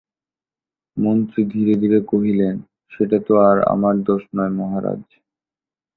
[0.97, 2.55] মন্ত্রী ধীরে ধীরে কহিলেন,
[2.91, 5.01] সেটা তো আর আমার দোষ নয় মহারাজ।